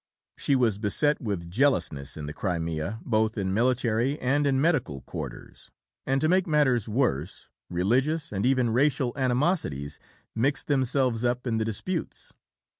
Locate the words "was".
0.55-0.79